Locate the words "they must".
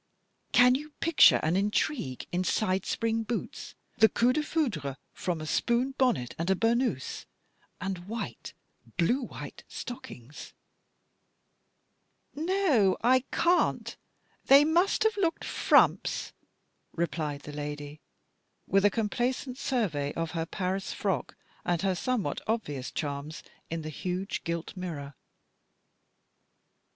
14.45-15.03